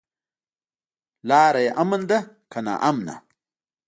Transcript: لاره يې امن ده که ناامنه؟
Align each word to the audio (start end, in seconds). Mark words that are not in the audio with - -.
لاره 1.29 1.61
يې 1.65 1.71
امن 1.81 2.01
ده 2.09 2.19
که 2.51 2.59
ناامنه؟ 2.65 3.15